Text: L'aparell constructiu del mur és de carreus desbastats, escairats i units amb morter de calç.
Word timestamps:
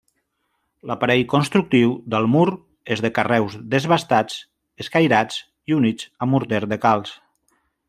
L'aparell 0.91 1.19
constructiu 1.33 1.91
del 2.13 2.25
mur 2.35 2.45
és 2.95 3.03
de 3.07 3.11
carreus 3.19 3.59
desbastats, 3.75 4.41
escairats 4.85 5.39
i 5.73 5.77
units 5.83 6.09
amb 6.27 6.37
morter 6.37 6.65
de 6.73 6.83
calç. 6.89 7.15